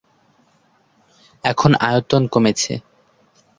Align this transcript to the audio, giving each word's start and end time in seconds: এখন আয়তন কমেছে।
এখন 1.43 1.71
আয়তন 1.87 2.23
কমেছে। 2.27 2.73